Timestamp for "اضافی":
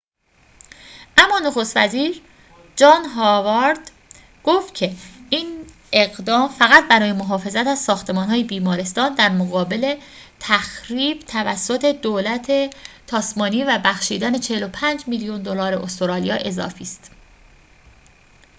16.35-16.83